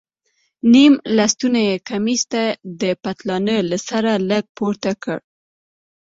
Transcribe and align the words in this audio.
نيم 0.71 0.93
لستوڼى 1.17 1.65
کميس 1.87 2.21
يې 2.33 2.45
د 2.81 2.83
پتلانه 3.03 3.55
له 3.69 3.77
سره 3.89 4.11
لږ 4.29 4.43
پورته 4.57 4.91
کړ. 5.03 5.17